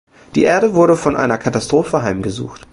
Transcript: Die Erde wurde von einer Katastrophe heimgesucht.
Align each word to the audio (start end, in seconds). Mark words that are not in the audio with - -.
Die 0.33 0.45
Erde 0.45 0.73
wurde 0.73 0.95
von 0.95 1.15
einer 1.15 1.37
Katastrophe 1.37 2.01
heimgesucht. 2.01 2.65